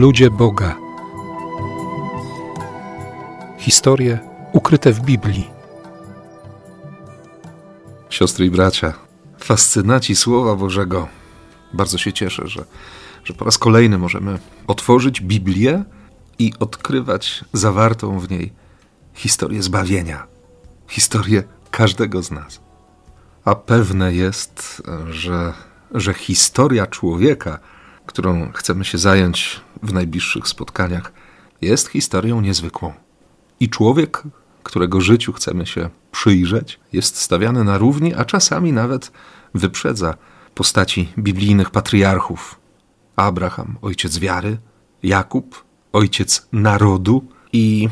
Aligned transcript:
Ludzie 0.00 0.30
Boga. 0.30 0.76
Historie 3.58 4.18
ukryte 4.52 4.92
w 4.92 5.00
Biblii. 5.00 5.50
Siostry 8.10 8.46
i 8.46 8.50
bracia, 8.50 8.92
fascynaci 9.38 10.16
Słowa 10.16 10.56
Bożego. 10.56 11.08
Bardzo 11.72 11.98
się 11.98 12.12
cieszę, 12.12 12.46
że, 12.46 12.64
że 13.24 13.34
po 13.34 13.44
raz 13.44 13.58
kolejny 13.58 13.98
możemy 13.98 14.38
otworzyć 14.66 15.20
Biblię 15.20 15.84
i 16.38 16.52
odkrywać 16.60 17.44
zawartą 17.52 18.18
w 18.18 18.30
niej 18.30 18.52
historię 19.14 19.62
zbawienia, 19.62 20.26
historię 20.88 21.42
każdego 21.70 22.22
z 22.22 22.30
nas. 22.30 22.60
A 23.44 23.54
pewne 23.54 24.14
jest, 24.14 24.82
że, 25.10 25.52
że 25.94 26.14
historia 26.14 26.86
człowieka, 26.86 27.58
którą 28.06 28.52
chcemy 28.52 28.84
się 28.84 28.98
zająć 28.98 29.60
w 29.82 29.92
najbliższych 29.92 30.48
spotkaniach, 30.48 31.12
jest 31.60 31.88
historią 31.88 32.40
niezwykłą. 32.40 32.92
I 33.60 33.68
człowiek, 33.68 34.22
którego 34.62 35.00
życiu 35.00 35.32
chcemy 35.32 35.66
się 35.66 35.88
przyjrzeć, 36.12 36.80
jest 36.92 37.16
stawiany 37.16 37.64
na 37.64 37.78
równi, 37.78 38.14
a 38.14 38.24
czasami 38.24 38.72
nawet 38.72 39.12
wyprzedza 39.54 40.14
postaci 40.54 41.12
biblijnych 41.18 41.70
patriarchów. 41.70 42.60
Abraham, 43.16 43.78
ojciec 43.82 44.18
wiary, 44.18 44.58
Jakub, 45.02 45.64
ojciec 45.92 46.48
narodu 46.52 47.24
i, 47.52 47.88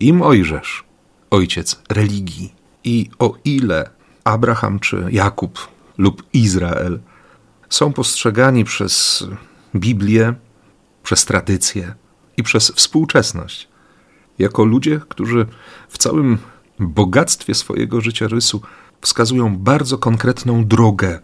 i 0.00 0.12
Mojżesz, 0.12 0.84
ojciec 1.30 1.82
religii. 1.88 2.54
I 2.84 3.10
o 3.18 3.34
ile 3.44 3.90
Abraham 4.24 4.80
czy 4.80 5.06
Jakub 5.10 5.68
lub 5.98 6.22
Izrael 6.32 7.00
są 7.68 7.92
postrzegani 7.92 8.64
przez 8.64 9.24
Biblię, 9.74 10.34
przez 11.12 11.24
tradycję 11.24 11.94
i 12.36 12.42
przez 12.42 12.70
współczesność 12.70 13.68
jako 14.38 14.64
ludzie, 14.64 15.00
którzy 15.08 15.46
w 15.88 15.98
całym 15.98 16.38
bogactwie 16.80 17.54
swojego 17.54 18.00
życiorysu 18.00 18.62
wskazują 19.00 19.56
bardzo 19.56 19.98
konkretną 19.98 20.64
drogę. 20.64 21.20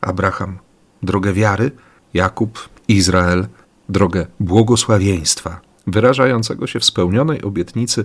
Abraham, 0.00 0.58
drogę 1.02 1.32
wiary, 1.32 1.70
Jakub, 2.14 2.68
Izrael, 2.88 3.46
drogę 3.88 4.26
błogosławieństwa, 4.40 5.60
wyrażającego 5.86 6.66
się 6.66 6.80
w 6.80 6.84
spełnionej 6.84 7.42
obietnicy 7.42 8.04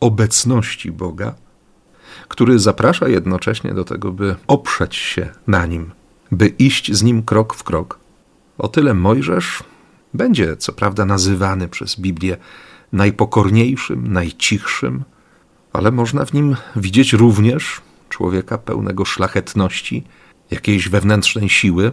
obecności 0.00 0.92
Boga, 0.92 1.34
który 2.28 2.58
zaprasza 2.58 3.08
jednocześnie 3.08 3.74
do 3.74 3.84
tego, 3.84 4.12
by 4.12 4.36
oprzeć 4.46 4.96
się 4.96 5.28
na 5.46 5.66
nim, 5.66 5.90
by 6.32 6.46
iść 6.46 6.92
z 6.92 7.02
nim 7.02 7.22
krok 7.22 7.54
w 7.54 7.62
krok. 7.62 7.98
O 8.58 8.68
tyle 8.68 8.94
Mojżesz 8.94 9.62
będzie, 10.14 10.56
co 10.56 10.72
prawda, 10.72 11.04
nazywany 11.04 11.68
przez 11.68 12.00
Biblię 12.00 12.36
najpokorniejszym, 12.92 14.12
najcichszym, 14.12 15.04
ale 15.72 15.90
można 15.90 16.24
w 16.24 16.32
nim 16.32 16.56
widzieć 16.76 17.12
również 17.12 17.80
człowieka 18.08 18.58
pełnego 18.58 19.04
szlachetności, 19.04 20.04
jakiejś 20.50 20.88
wewnętrznej 20.88 21.48
siły, 21.48 21.92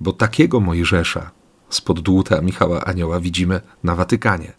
bo 0.00 0.12
takiego 0.12 0.60
Mojżesza 0.60 1.30
spod 1.68 2.00
dłuta 2.00 2.40
Michała 2.40 2.84
Anioła 2.84 3.20
widzimy 3.20 3.60
na 3.84 3.94
Watykanie. 3.94 4.52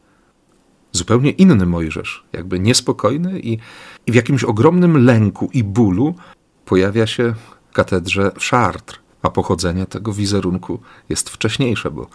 Zupełnie 0.91 1.31
inny 1.31 1.65
Mojżesz, 1.65 2.25
jakby 2.33 2.59
niespokojny 2.59 3.39
i, 3.39 3.57
i 4.05 4.11
w 4.11 4.15
jakimś 4.15 4.43
ogromnym 4.43 5.05
lęku 5.05 5.49
i 5.53 5.63
bólu 5.63 6.15
pojawia 6.65 7.07
się 7.07 7.33
w 7.69 7.73
katedrze 7.73 8.31
w 8.39 8.43
Chartres, 8.43 8.99
a 9.21 9.29
pochodzenie 9.29 9.85
tego 9.85 10.13
wizerunku 10.13 10.79
jest 11.09 11.29
wcześniejsze, 11.29 11.91
bo, 11.91 12.07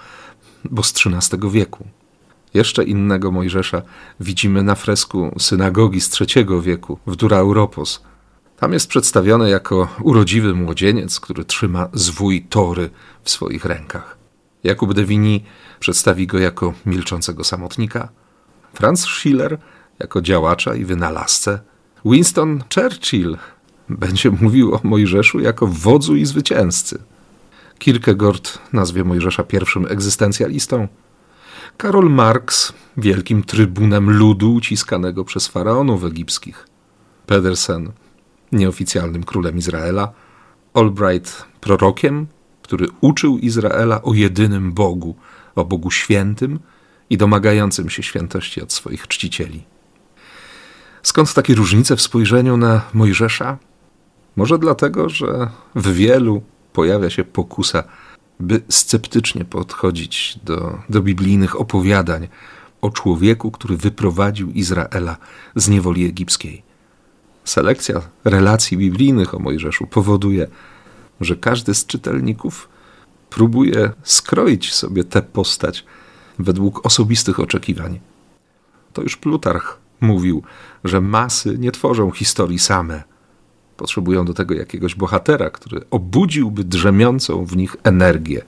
bo 0.71 0.83
z 0.83 0.95
XIII 1.07 1.51
wieku. 1.51 1.87
Jeszcze 2.55 2.85
innego 2.85 3.33
Mojżesza 3.33 3.83
widzimy 4.21 4.63
na 4.63 4.75
fresku 4.75 5.35
synagogi 5.39 6.01
z 6.01 6.21
III 6.21 6.47
wieku 6.63 6.99
w 7.07 7.17
Dura 7.17 7.37
Europos. 7.37 8.03
Tam 8.57 8.73
jest 8.73 8.89
przedstawiony 8.89 9.51
jako 9.51 9.89
urodziwy 10.03 10.55
młodzieniec, 10.55 11.21
który 11.21 11.45
trzyma 11.45 11.89
zwój 11.93 12.43
tory 12.43 12.91
w 13.23 13.31
swoich 13.31 13.65
rękach. 13.65 14.19
Jakub 14.65 14.95
de 14.95 15.05
Vigny 15.05 15.41
przedstawi 15.81 16.27
go 16.27 16.39
jako 16.39 16.75
milczącego 16.87 17.45
samotnika, 17.45 18.09
Franz 18.75 19.05
Schiller 19.05 19.59
jako 19.99 20.23
działacza 20.23 20.75
i 20.75 20.85
wynalazcę, 20.85 21.59
Winston 22.05 22.65
Churchill 22.75 23.37
będzie 23.89 24.31
mówił 24.31 24.75
o 24.75 24.81
Mojżeszu 24.83 25.41
jako 25.41 25.67
wodzu 25.67 26.17
i 26.17 26.27
zwycięzcy. 26.27 27.03
Kierkegaard 27.83 28.59
nazwie 28.73 29.05
Mojżesza 29.05 29.43
pierwszym 29.43 29.87
egzystencjalistą, 29.87 30.89
Karol 31.77 32.11
Marx 32.11 32.73
wielkim 32.97 33.43
trybunem 33.43 34.11
ludu 34.11 34.55
uciskanego 34.55 35.25
przez 35.25 35.49
faraonów 35.49 36.05
egipskich, 36.05 36.67
Pedersen 37.27 37.93
nieoficjalnym 38.53 39.25
królem 39.25 39.57
Izraela, 39.57 40.13
Albright 40.75 41.45
prorokiem, 41.61 42.27
który 42.63 42.87
uczył 43.01 43.39
Izraela 43.39 44.03
o 44.03 44.15
jedynym 44.15 44.73
Bogu, 44.73 45.17
o 45.55 45.65
Bogu 45.65 45.91
świętym 45.91 46.59
i 47.11 47.17
domagającym 47.17 47.91
się 47.91 48.03
świętości 48.03 48.63
od 48.63 48.73
swoich 48.73 49.09
czcicieli. 49.09 49.63
Skąd 51.03 51.35
takie 51.35 51.55
różnice 51.55 51.97
w 51.97 52.03
spojrzeniu 52.03 52.57
na 52.57 52.83
Mojżesza? 52.95 53.59
Może 54.37 54.59
dlatego, 54.59 55.09
że 55.09 55.51
w 55.75 55.93
wielu 55.93 56.43
pojawia 56.73 57.11
się 57.11 57.25
pokusa 57.25 57.85
by 58.41 58.63
sceptycznie 58.69 59.45
podchodzić 59.45 60.39
do, 60.45 60.79
do 60.89 61.03
biblijnych 61.03 61.61
opowiadań 61.61 62.29
o 62.81 62.91
człowieku, 62.91 63.51
który 63.51 63.77
wyprowadził 63.77 64.51
Izraela 64.51 65.17
z 65.57 65.69
niewoli 65.69 66.07
egipskiej. 66.07 66.63
Selekcja 67.45 68.01
relacji 68.25 68.77
biblijnych 68.77 69.35
o 69.35 69.39
Mojżeszu 69.39 69.87
powoduje, 69.87 70.47
że 71.21 71.37
każdy 71.37 71.75
z 71.75 71.87
czytelników 71.87 72.69
próbuje 73.31 73.93
skroić 74.03 74.75
sobie 74.75 75.05
tę 75.05 75.23
postać 75.23 75.85
według 76.39 76.87
osobistych 76.87 77.41
oczekiwań. 77.41 78.01
To 78.93 79.03
już 79.03 79.17
Plutarch 79.17 79.79
mówił, 80.01 80.43
że 80.85 81.01
masy 81.01 81.59
nie 81.59 81.73
tworzą 81.73 82.11
historii 82.11 82.59
same, 82.59 83.03
Potrzebują 83.83 84.25
do 84.25 84.35
tego 84.35 84.55
jakiegoś 84.55 84.95
bohatera, 84.95 85.51
który 85.51 85.81
obudziłby 85.91 86.65
drzemiącą 86.65 87.45
w 87.45 87.57
nich 87.57 87.77
energię. 87.85 88.43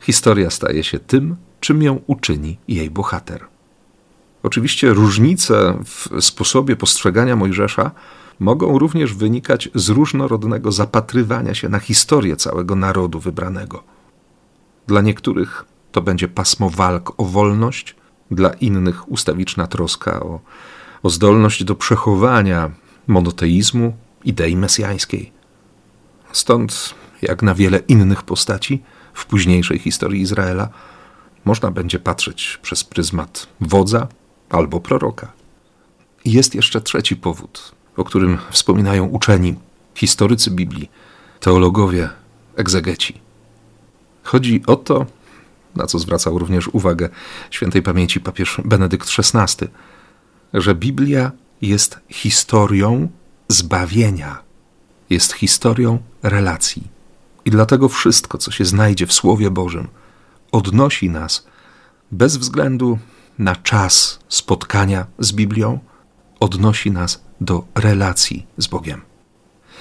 Historia 0.00 0.50
staje 0.50 0.84
się 0.84 0.98
tym, 0.98 1.36
czym 1.60 1.82
ją 1.82 2.00
uczyni 2.06 2.58
jej 2.68 2.90
bohater. 2.90 3.44
Oczywiście 4.42 4.92
różnice 4.92 5.78
w 5.84 6.24
sposobie 6.24 6.76
postrzegania 6.76 7.36
Mojżesza 7.36 7.90
mogą 8.38 8.78
również 8.78 9.14
wynikać 9.14 9.68
z 9.74 9.88
różnorodnego 9.88 10.72
zapatrywania 10.72 11.54
się 11.54 11.68
na 11.68 11.78
historię 11.78 12.36
całego 12.36 12.76
narodu 12.76 13.20
wybranego. 13.20 13.82
Dla 14.86 15.00
niektórych 15.00 15.64
to 15.92 16.02
będzie 16.02 16.28
pasmo 16.28 16.70
walk 16.70 17.12
o 17.16 17.24
wolność, 17.24 17.96
dla 18.30 18.50
innych 18.50 19.12
ustawiczna 19.12 19.66
troska 19.66 20.20
o, 20.20 20.40
o 21.02 21.10
zdolność 21.10 21.64
do 21.64 21.74
przechowania 21.74 22.70
monoteizmu, 23.06 23.96
idei 24.24 24.56
mesjańskiej. 24.56 25.32
Stąd, 26.32 26.94
jak 27.22 27.42
na 27.42 27.54
wiele 27.54 27.78
innych 27.78 28.22
postaci 28.22 28.82
w 29.14 29.26
późniejszej 29.26 29.78
historii 29.78 30.22
Izraela, 30.22 30.68
można 31.44 31.70
będzie 31.70 31.98
patrzeć 31.98 32.58
przez 32.62 32.84
pryzmat 32.84 33.46
wodza 33.60 34.08
albo 34.50 34.80
proroka. 34.80 35.32
I 36.24 36.32
jest 36.32 36.54
jeszcze 36.54 36.80
trzeci 36.80 37.16
powód, 37.16 37.74
o 37.96 38.04
którym 38.04 38.38
wspominają 38.50 39.06
uczeni, 39.06 39.54
historycy 39.94 40.50
Biblii, 40.50 40.90
teologowie, 41.40 42.08
egzegeci. 42.56 43.20
Chodzi 44.22 44.62
o 44.66 44.76
to, 44.76 45.06
na 45.76 45.86
co 45.86 45.98
zwracał 45.98 46.38
również 46.38 46.68
uwagę 46.68 47.08
świętej 47.50 47.82
pamięci 47.82 48.20
papież 48.20 48.60
Benedykt 48.64 49.08
XVI, 49.18 49.66
że 50.54 50.74
Biblia 50.74 51.32
jest 51.62 52.00
historią 52.08 53.08
zbawienia 53.52 54.42
jest 55.10 55.32
historią 55.32 55.98
relacji. 56.22 56.82
I 57.44 57.50
dlatego 57.50 57.88
wszystko, 57.88 58.38
co 58.38 58.50
się 58.50 58.64
znajdzie 58.64 59.06
w 59.06 59.12
Słowie 59.12 59.50
Bożym, 59.50 59.88
odnosi 60.52 61.10
nas 61.10 61.46
bez 62.12 62.36
względu 62.36 62.98
na 63.38 63.56
czas 63.56 64.18
spotkania 64.28 65.06
z 65.18 65.32
Biblią, 65.32 65.78
odnosi 66.40 66.90
nas 66.90 67.24
do 67.40 67.64
relacji 67.74 68.46
z 68.56 68.66
Bogiem. 68.66 69.00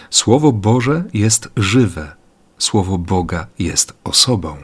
Słowo 0.09 0.51
Boże 0.51 1.03
jest 1.13 1.49
żywe, 1.57 2.15
Słowo 2.57 2.97
Boga 2.97 3.47
jest 3.59 3.93
osobą. 4.03 4.57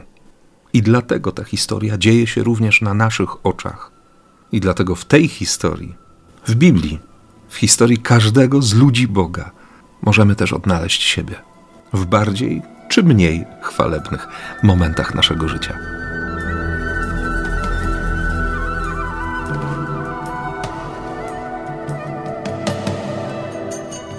I 0.72 0.82
dlatego 0.82 1.32
ta 1.32 1.44
historia 1.44 1.98
dzieje 1.98 2.26
się 2.26 2.42
również 2.42 2.82
na 2.82 2.94
naszych 2.94 3.46
oczach. 3.46 3.90
I 4.52 4.60
dlatego 4.60 4.94
w 4.94 5.04
tej 5.04 5.28
historii, 5.28 5.94
w 6.46 6.54
Biblii, 6.54 6.98
w 7.48 7.56
historii 7.56 7.98
każdego 7.98 8.62
z 8.62 8.74
ludzi 8.74 9.08
Boga 9.08 9.50
możemy 10.02 10.36
też 10.36 10.52
odnaleźć 10.52 11.02
siebie 11.02 11.34
w 11.92 12.06
bardziej 12.06 12.62
czy 12.88 13.02
mniej 13.02 13.44
chwalebnych 13.62 14.28
momentach 14.62 15.14
naszego 15.14 15.48
życia. 15.48 15.78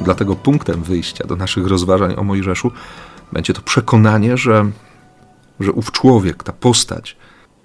Dlatego 0.01 0.35
punktem 0.35 0.83
wyjścia 0.83 1.27
do 1.27 1.35
naszych 1.35 1.68
rozważań 1.68 2.13
o 2.18 2.23
Mojżeszu 2.23 2.71
będzie 3.33 3.53
to 3.53 3.62
przekonanie, 3.62 4.38
że, 4.38 4.71
że 5.59 5.71
ów 5.71 5.91
człowiek, 5.91 6.44
ta 6.44 6.53
postać, 6.53 7.18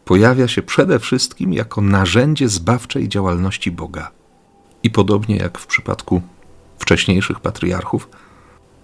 pojawia 0.04 0.48
się 0.48 0.62
przede 0.62 0.98
wszystkim 0.98 1.52
jako 1.52 1.80
narzędzie 1.80 2.48
zbawczej 2.48 3.08
działalności 3.08 3.70
Boga. 3.70 4.10
I 4.82 4.90
podobnie 4.90 5.36
jak 5.36 5.58
w 5.58 5.66
przypadku 5.66 6.22
wcześniejszych 6.78 7.40
patriarchów, 7.40 8.08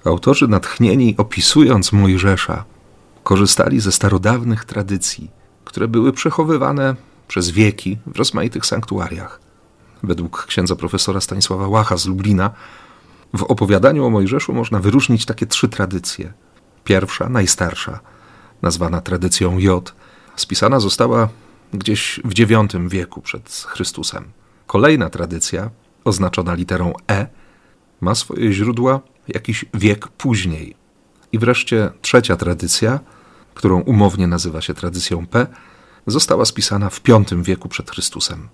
autorzy 0.05 0.49
natchnieni 0.49 1.15
opisując 1.19 1.93
Mojżesza, 1.93 2.65
korzystali 3.25 3.81
ze 3.81 3.93
starodawnych 3.93 4.65
tradycji, 4.65 5.31
które 5.65 5.89
były 5.89 6.13
przechowywane 6.13 6.97
przez 7.29 7.51
wieki 7.51 7.99
w 8.07 8.19
rozmaitych 8.19 8.67
sanktuariach. 8.67 9.41
Według 10.03 10.47
księdza 10.47 10.77
profesora 10.77 11.21
Stanisława 11.21 11.69
Łacha 11.69 11.97
z 11.97 12.07
Lublina, 12.07 12.51
w 13.35 13.43
opowiadaniu 13.43 14.05
o 14.05 14.11
Mojżeszu 14.11 14.53
można 14.53 14.79
wyróżnić 14.79 15.27
takie 15.27 15.47
trzy 15.47 15.69
tradycje. 15.69 16.33
Pierwsza, 16.85 17.29
najstarsza, 17.29 18.01
nazwana 18.63 19.01
tradycją 19.01 19.59
J, 19.59 19.95
spisana 20.37 20.81
została 20.81 21.29
gdzieś 21.73 22.21
w 22.25 22.39
IX 22.39 22.75
wieku 22.89 23.23
przed 23.23 23.67
Chrystusem. 23.69 24.25
Kolejna 24.67 25.11
tradycja, 25.11 25.71
oznaczona 26.09 26.55
literą 26.55 26.93
E, 27.11 27.27
ma 28.01 28.15
swoje 28.15 28.53
źródła 28.53 29.01
jakiś 29.29 29.65
wiek 29.75 30.09
później. 30.09 30.75
I 31.33 31.39
wreszcie 31.39 31.91
trzecia 32.03 32.37
tradycja, 32.37 33.01
którą 33.55 33.81
umownie 33.81 34.27
nazywa 34.27 34.61
się 34.61 34.75
tradycją 34.75 35.27
P, 35.27 35.47
została 36.07 36.45
spisana 36.45 36.91
w 36.91 37.01
V 37.01 37.43
wieku 37.43 37.69
przed 37.69 37.91
Chrystusem. 37.91 38.49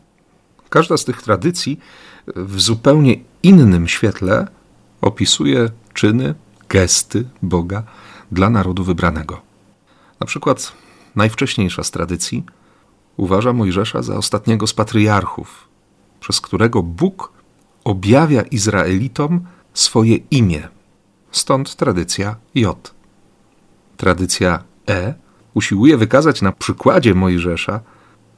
Każda 0.71 0.97
z 0.97 1.05
tych 1.05 1.23
tradycji 1.23 1.79
w 2.27 2.61
zupełnie 2.61 3.17
innym 3.43 3.89
świetle 3.89 4.49
opisuje 5.01 5.71
czyny, 5.95 6.35
gesty 6.69 7.25
Boga 7.43 7.83
dla 8.33 8.51
narodu 8.51 8.85
wybranego. 8.85 9.41
Na 10.21 10.27
przykład 10.27 10.73
najwcześniejsza 11.17 11.83
z 11.83 11.91
tradycji 11.91 12.45
uważa 13.17 13.53
Mojżesza 13.53 14.03
za 14.03 14.17
ostatniego 14.17 14.67
z 14.67 14.75
patriarchów, 14.75 15.69
przez 16.21 16.41
którego 16.41 16.83
Bóg 16.83 17.33
objawia 17.85 18.43
Izraelitom 18.43 19.41
swoje 19.75 20.17
imię. 20.17 20.69
Stąd 21.31 21.77
tradycja 21.77 22.37
J. 22.55 22.95
Tradycja 23.97 24.65
E 24.89 25.15
usiłuje 25.55 25.97
wykazać 25.97 26.43
na 26.43 26.53
przykładzie 26.53 27.15
Mojżesza, 27.15 27.81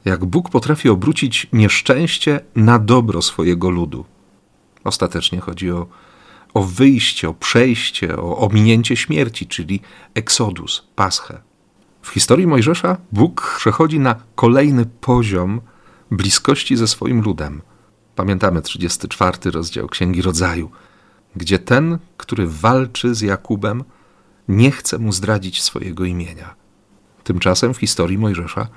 jak 0.05 0.25
Bóg 0.25 0.49
potrafi 0.49 0.89
obrócić 0.89 1.47
nieszczęście 1.53 2.39
na 2.55 2.79
dobro 2.79 3.21
swojego 3.21 3.69
ludu. 3.69 4.05
Ostatecznie 4.83 5.39
chodzi 5.39 5.71
o, 5.71 5.87
o 6.53 6.63
wyjście, 6.63 7.29
o 7.29 7.33
przejście, 7.33 8.17
o 8.17 8.37
ominięcie 8.37 8.95
śmierci, 8.95 9.47
czyli 9.47 9.79
eksodus, 10.13 10.87
paschę. 10.95 11.41
W 12.01 12.09
historii 12.09 12.47
Mojżesza 12.47 12.97
Bóg 13.11 13.55
przechodzi 13.57 13.99
na 13.99 14.15
kolejny 14.35 14.85
poziom 14.85 15.61
bliskości 16.11 16.77
ze 16.77 16.87
swoim 16.87 17.21
ludem. 17.21 17.61
Pamiętamy 18.17 18.61
34 18.61 19.51
rozdział 19.51 19.87
Księgi 19.87 20.21
Rodzaju, 20.21 20.71
gdzie 21.35 21.59
ten, 21.59 21.97
który 22.17 22.47
walczy 22.47 23.15
z 23.15 23.21
Jakubem, 23.21 23.83
nie 24.47 24.71
chce 24.71 24.97
mu 24.97 25.11
zdradzić 25.11 25.61
swojego 25.61 26.05
imienia. 26.05 26.55
Tymczasem 27.23 27.73
w 27.73 27.77
historii 27.77 28.17
Mojżesza 28.17 28.67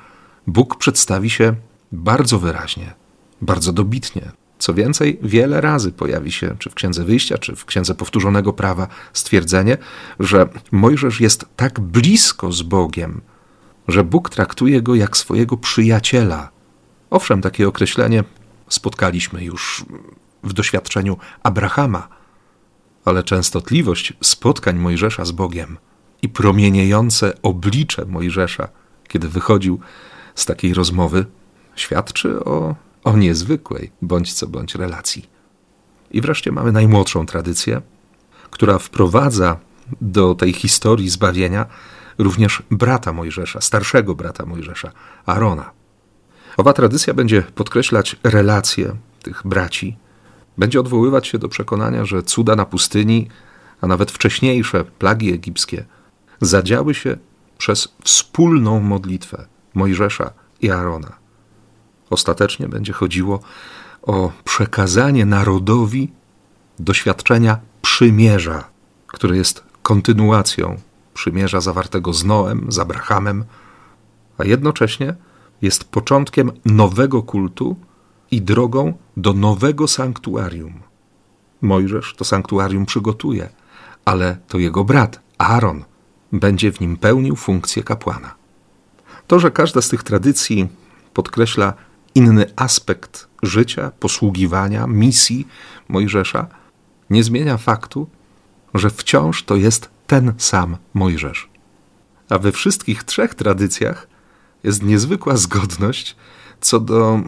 Bóg 0.47 0.77
przedstawi 0.77 1.31
się 1.31 1.55
bardzo 1.93 2.39
wyraźnie, 2.39 2.95
bardzo 3.43 3.73
dobitnie. 3.73 4.33
Co 4.59 4.75
więcej, 4.75 5.19
wiele 5.23 5.61
razy 5.61 5.93
pojawi 5.93 6.33
się, 6.33 6.57
czy 6.59 6.71
w 6.71 6.75
Księdze 6.75 7.05
Wyjścia, 7.05 7.39
czy 7.39 7.57
w 7.57 7.65
Księdze 7.65 7.95
Powtórzonego 7.95 8.53
Prawa, 8.53 8.87
stwierdzenie, 9.13 9.77
że 10.19 10.49
Mojżesz 10.73 11.21
jest 11.21 11.45
tak 11.57 11.81
blisko 11.81 12.53
z 12.53 12.63
Bogiem, 12.63 13.21
że 13.89 14.05
Bóg 14.05 14.31
traktuje 14.31 14.83
go 14.83 14.95
jak 14.95 15.17
swojego 15.17 15.57
przyjaciela. 15.57 16.51
Owszem, 17.11 17.43
takie 17.43 17.69
określenie 17.69 18.25
spotkaliśmy 18.71 19.45
już 19.45 19.85
w 20.43 20.53
doświadczeniu 20.53 21.17
Abrahama, 21.43 22.09
ale 23.05 23.23
częstotliwość 23.23 24.13
spotkań 24.21 24.79
Mojżesza 24.79 25.25
z 25.25 25.33
Bogiem 25.33 25.79
i 26.23 26.29
promieniejące 26.29 27.43
oblicze 27.43 28.05
Mojżesza, 28.05 28.69
kiedy 29.09 29.29
wychodził 29.29 29.81
z 30.35 30.47
takiej 30.47 30.75
rozmowy, 30.75 31.27
świadczy 31.77 32.45
o, 32.45 32.75
o 33.05 33.17
niezwykłej 33.17 33.93
bądź 34.03 34.33
co 34.33 34.47
bądź 34.47 34.75
relacji. 34.75 35.27
I 36.11 36.21
wreszcie 36.21 36.53
mamy 36.53 36.73
najmłodszą 36.73 37.27
tradycję, 37.27 37.83
która 38.51 38.79
wprowadza 38.79 39.57
do 40.01 40.35
tej 40.35 40.53
historii 40.53 41.09
zbawienia 41.09 41.67
również 42.19 42.63
brata 42.71 43.13
Mojżesza, 43.13 43.61
starszego 43.61 44.15
brata 44.15 44.47
Mojżesza, 44.47 44.93
Arona. 45.27 45.80
Owa 46.61 46.73
tradycja 46.73 47.15
będzie 47.15 47.43
podkreślać 47.43 48.17
relacje 48.23 48.97
tych 49.23 49.43
braci, 49.45 49.97
będzie 50.59 50.81
odwoływać 50.81 51.27
się 51.27 51.39
do 51.39 51.49
przekonania, 51.49 52.05
że 52.05 52.23
cuda 52.23 52.57
na 52.57 52.67
pustyni, 52.67 53.29
a 53.81 53.87
nawet 53.87 54.11
wcześniejsze 54.11 54.85
plagi 54.85 55.33
egipskie, 55.33 55.85
zadziały 56.41 56.95
się 56.95 57.17
przez 57.59 57.89
wspólną 58.05 58.81
modlitwę 58.81 59.47
Mojżesza 59.75 60.31
i 60.61 60.71
Aarona. 60.71 61.13
Ostatecznie 62.11 62.69
będzie 62.69 62.93
chodziło 62.93 63.41
o 64.03 64.33
przekazanie 64.45 65.27
narodowi 65.27 66.13
doświadczenia 66.79 67.59
przymierza, 67.83 68.65
które 69.07 69.37
jest 69.37 69.65
kontynuacją 69.83 70.77
przymierza 71.15 71.61
zawartego 71.61 72.13
z 72.13 72.25
Noem, 72.25 72.73
z 72.73 72.79
Abrahamem, 72.79 73.45
a 74.39 74.45
jednocześnie 74.45 75.15
jest 75.63 75.85
początkiem 75.85 76.53
nowego 76.65 77.23
kultu 77.23 77.77
i 78.31 78.43
drogą 78.43 78.93
do 79.17 79.33
nowego 79.33 79.89
sanktuarium. 79.89 80.81
Mojżesz 81.63 82.15
to 82.17 82.25
sanktuarium 82.25 82.87
przygotuje, 82.87 83.49
ale 84.05 84.37
to 84.49 84.59
jego 84.59 84.85
brat, 84.85 85.21
Aaron, 85.39 85.85
będzie 86.33 86.73
w 86.73 86.81
nim 86.81 86.97
pełnił 86.97 87.37
funkcję 87.37 87.83
kapłana. 87.83 88.35
To, 89.27 89.41
że 89.41 89.51
każda 89.51 89.83
z 89.83 89.89
tych 89.89 90.03
tradycji 90.03 90.69
podkreśla 91.15 91.75
inny 92.15 92.47
aspekt 92.57 93.29
życia, 93.43 93.93
posługiwania, 94.01 94.87
misji 94.87 95.49
Mojżesza, 95.89 96.47
nie 97.11 97.25
zmienia 97.25 97.57
faktu, 97.57 98.07
że 98.75 98.91
wciąż 98.91 99.45
to 99.45 99.57
jest 99.57 99.91
ten 100.07 100.33
sam 100.39 100.77
Mojżesz. 100.95 101.49
A 102.29 102.39
we 102.39 102.53
wszystkich 102.53 103.05
trzech 103.05 103.35
tradycjach 103.35 104.07
jest 104.65 104.83
niezwykła 104.83 105.37
zgodność 105.37 106.17
co 106.61 106.81
do 106.81 107.21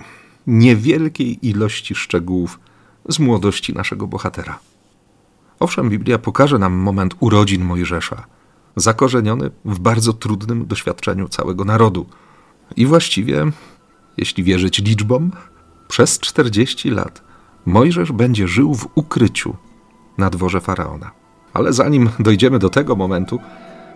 niewielkiej 0.47 1.49
ilości 1.49 1.95
szczegółów 1.95 2.61
z 3.09 3.19
młodości 3.19 3.73
naszego 3.73 4.07
bohatera. 4.07 4.59
Owszem, 5.61 5.91
Biblia 5.91 6.19
pokaże 6.19 6.59
nam 6.59 6.73
moment 6.73 7.15
urodzin 7.21 7.65
Mojżesza, 7.65 8.25
zakorzeniony 8.77 9.51
w 9.65 9.79
bardzo 9.79 10.13
trudnym 10.13 10.67
doświadczeniu 10.67 11.29
całego 11.29 11.65
narodu. 11.65 12.07
I 12.77 12.87
właściwie, 12.87 13.47
jeśli 14.17 14.45
wierzyć 14.45 14.79
liczbom, 14.79 15.31
przez 15.89 16.19
40 16.19 16.91
lat 16.91 17.23
Mojżesz 17.67 18.13
będzie 18.13 18.49
żył 18.49 18.75
w 18.75 18.89
ukryciu 18.95 19.57
na 20.19 20.31
dworze 20.31 20.61
faraona. 20.61 21.11
Ale 21.55 21.73
zanim 21.73 22.11
dojdziemy 22.19 22.59
do 22.59 22.71
tego 22.71 22.97
momentu, 22.97 23.39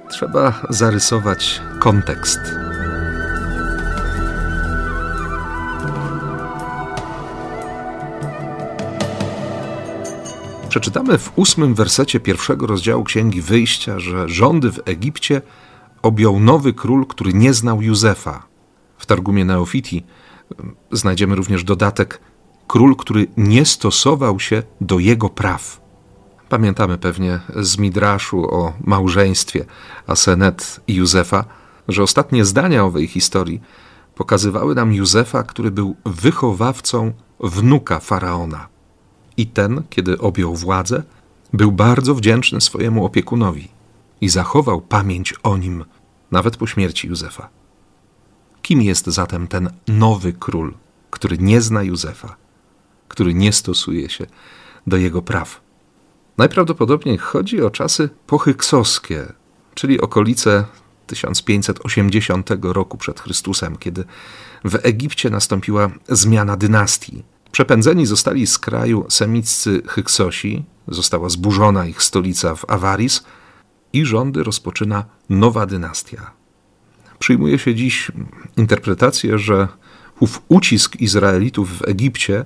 trzeba 0.08 0.62
zarysować 0.70 1.62
kontekst. 1.80 2.65
Przeczytamy 10.76 11.18
w 11.18 11.32
ósmym 11.36 11.74
wersecie 11.74 12.20
pierwszego 12.20 12.66
rozdziału 12.66 13.04
Księgi 13.04 13.42
Wyjścia, 13.42 13.98
że 13.98 14.28
rządy 14.28 14.72
w 14.72 14.80
Egipcie 14.84 15.42
objął 16.02 16.40
nowy 16.40 16.72
król, 16.72 17.06
który 17.06 17.34
nie 17.34 17.54
znał 17.54 17.82
Józefa. 17.82 18.46
W 18.98 19.06
Targumie 19.06 19.44
Neofiti 19.44 20.04
znajdziemy 20.92 21.34
również 21.34 21.64
dodatek 21.64 22.20
król, 22.66 22.96
który 22.96 23.26
nie 23.36 23.64
stosował 23.64 24.40
się 24.40 24.62
do 24.80 24.98
jego 24.98 25.28
praw. 25.28 25.80
Pamiętamy 26.48 26.98
pewnie 26.98 27.40
z 27.56 27.78
Midraszu 27.78 28.54
o 28.54 28.72
małżeństwie 28.84 29.64
Asenet 30.06 30.80
i 30.86 30.94
Józefa, 30.94 31.44
że 31.88 32.02
ostatnie 32.02 32.44
zdania 32.44 32.84
owej 32.84 33.06
historii 33.06 33.60
pokazywały 34.14 34.74
nam 34.74 34.92
Józefa, 34.92 35.42
który 35.42 35.70
był 35.70 35.96
wychowawcą 36.04 37.12
wnuka 37.40 38.00
faraona. 38.00 38.75
I 39.36 39.46
ten, 39.46 39.82
kiedy 39.90 40.18
objął 40.18 40.54
władzę, 40.54 41.02
był 41.52 41.72
bardzo 41.72 42.14
wdzięczny 42.14 42.60
swojemu 42.60 43.04
opiekunowi 43.04 43.68
i 44.20 44.28
zachował 44.28 44.80
pamięć 44.80 45.34
o 45.42 45.56
nim 45.56 45.84
nawet 46.30 46.56
po 46.56 46.66
śmierci 46.66 47.08
Józefa. 47.08 47.48
Kim 48.62 48.82
jest 48.82 49.06
zatem 49.06 49.48
ten 49.48 49.70
nowy 49.88 50.32
król, 50.32 50.74
który 51.10 51.38
nie 51.38 51.60
zna 51.60 51.82
Józefa, 51.82 52.36
który 53.08 53.34
nie 53.34 53.52
stosuje 53.52 54.10
się 54.10 54.26
do 54.86 54.96
jego 54.96 55.22
praw? 55.22 55.60
Najprawdopodobniej 56.38 57.18
chodzi 57.18 57.62
o 57.62 57.70
czasy 57.70 58.08
pohyksowskie, 58.26 59.32
czyli 59.74 60.00
okolice 60.00 60.64
1580 61.06 62.50
roku 62.62 62.98
przed 62.98 63.20
Chrystusem, 63.20 63.76
kiedy 63.76 64.04
w 64.64 64.78
Egipcie 64.82 65.30
nastąpiła 65.30 65.90
zmiana 66.08 66.56
dynastii. 66.56 67.22
Przepędzeni 67.56 68.06
zostali 68.06 68.46
z 68.46 68.58
kraju 68.58 69.06
semiccy 69.08 69.82
Hyksosi, 69.86 70.64
została 70.88 71.28
zburzona 71.28 71.86
ich 71.86 72.02
stolica 72.02 72.54
w 72.54 72.70
Awaris 72.70 73.24
i 73.92 74.04
rządy 74.04 74.42
rozpoczyna 74.42 75.04
nowa 75.28 75.66
dynastia. 75.66 76.30
Przyjmuje 77.18 77.58
się 77.58 77.74
dziś 77.74 78.12
interpretację, 78.56 79.38
że 79.38 79.68
ów 80.20 80.42
ucisk 80.48 80.96
Izraelitów 80.96 81.78
w 81.78 81.88
Egipcie, 81.88 82.44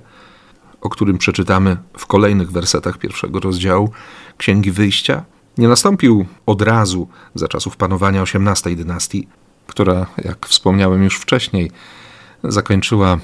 o 0.81 0.89
którym 0.89 1.17
przeczytamy 1.17 1.77
w 1.97 2.05
kolejnych 2.05 2.51
wersetach 2.51 2.97
pierwszego 2.97 3.39
rozdziału 3.39 3.91
Księgi 4.37 4.71
Wyjścia, 4.71 5.25
nie 5.57 5.67
nastąpił 5.67 6.25
od 6.45 6.61
razu 6.61 7.07
za 7.35 7.47
czasów 7.47 7.77
panowania 7.77 8.21
XVIII 8.21 8.75
dynastii, 8.75 9.27
która, 9.67 10.05
jak 10.17 10.47
wspomniałem 10.47 11.03
już 11.03 11.19
wcześniej, 11.19 11.71
zakończyła 12.43 13.19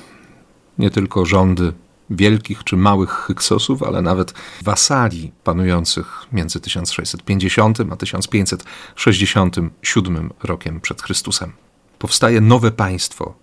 nie 0.79 0.89
tylko 0.89 1.25
rządy 1.25 1.73
wielkich 2.09 2.63
czy 2.63 2.77
małych 2.77 3.09
Hyksosów, 3.09 3.83
ale 3.83 4.01
nawet 4.01 4.33
wasali 4.61 5.31
panujących 5.43 6.25
między 6.31 6.59
1650 6.59 7.77
a 7.91 7.95
1567 7.95 10.29
rokiem 10.43 10.81
przed 10.81 11.01
Chrystusem. 11.01 11.53
Powstaje 11.99 12.41
nowe 12.41 12.71
państwo, 12.71 13.33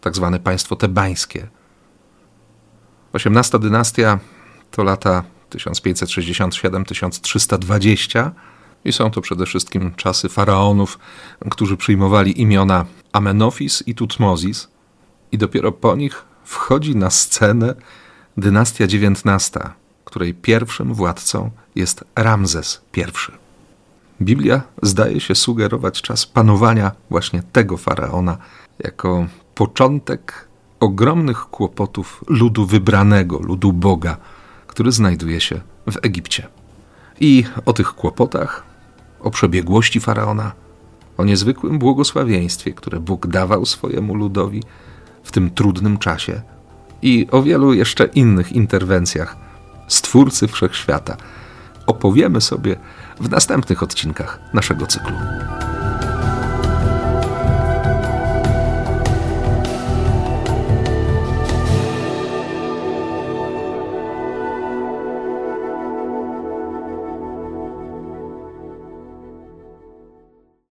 tak 0.00 0.16
zwane 0.16 0.40
państwo 0.40 0.76
tebańskie. 0.76 1.48
XVIII 3.12 3.60
dynastia 3.60 4.18
to 4.70 4.84
lata 4.84 5.24
1567-1320 5.50 8.30
i 8.84 8.92
są 8.92 9.10
to 9.10 9.20
przede 9.20 9.46
wszystkim 9.46 9.94
czasy 9.94 10.28
faraonów, 10.28 10.98
którzy 11.50 11.76
przyjmowali 11.76 12.40
imiona 12.40 12.86
Amenofis 13.12 13.82
i 13.86 13.94
Tutmozis 13.94 14.68
i 15.32 15.38
dopiero 15.38 15.72
po 15.72 15.96
nich 15.96 16.27
wchodzi 16.48 16.96
na 16.96 17.10
scenę 17.10 17.74
dynastia 18.36 18.84
XIX, 18.84 19.50
której 20.04 20.34
pierwszym 20.34 20.94
władcą 20.94 21.50
jest 21.74 22.04
Ramzes 22.16 22.80
I. 22.96 23.02
Biblia 24.20 24.62
zdaje 24.82 25.20
się 25.20 25.34
sugerować 25.34 26.02
czas 26.02 26.26
panowania 26.26 26.92
właśnie 27.10 27.42
tego 27.42 27.76
faraona 27.76 28.38
jako 28.78 29.26
początek 29.54 30.48
ogromnych 30.80 31.38
kłopotów 31.38 32.24
ludu 32.26 32.66
wybranego, 32.66 33.38
ludu 33.38 33.72
Boga, 33.72 34.16
który 34.66 34.92
znajduje 34.92 35.40
się 35.40 35.60
w 35.90 35.96
Egipcie. 36.02 36.48
I 37.20 37.44
o 37.66 37.72
tych 37.72 37.88
kłopotach, 37.94 38.62
o 39.20 39.30
przebiegłości 39.30 40.00
faraona, 40.00 40.52
o 41.16 41.24
niezwykłym 41.24 41.78
błogosławieństwie, 41.78 42.72
które 42.72 43.00
Bóg 43.00 43.26
dawał 43.26 43.66
swojemu 43.66 44.14
ludowi 44.14 44.62
w 45.22 45.32
tym 45.32 45.50
trudnym 45.50 45.98
czasie 45.98 46.40
i 47.02 47.26
o 47.30 47.42
wielu 47.42 47.72
jeszcze 47.72 48.04
innych 48.04 48.52
interwencjach 48.52 49.36
Stwórcy 49.88 50.48
Wszechświata 50.48 51.16
opowiemy 51.86 52.40
sobie 52.40 52.76
w 53.20 53.30
następnych 53.30 53.82
odcinkach 53.82 54.40
naszego 54.54 54.86
cyklu. 54.86 55.16